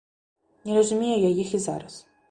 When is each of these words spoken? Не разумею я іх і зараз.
Не 0.69 0.73
разумею 0.79 1.21
я 1.29 1.33
іх 1.45 1.55
і 1.59 1.65
зараз. 1.69 2.05